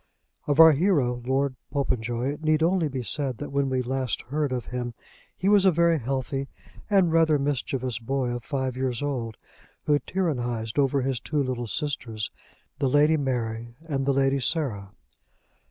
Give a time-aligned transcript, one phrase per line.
[0.47, 4.51] Of our hero, Lord Popenjoy, it need only be said that when we last heard
[4.51, 4.95] of him
[5.37, 6.47] he was a very healthy
[6.89, 9.37] and rather mischievous boy of five years old,
[9.85, 12.31] who tyrannised over his two little sisters,
[12.79, 14.89] the Lady Mary and the Lady Sarah.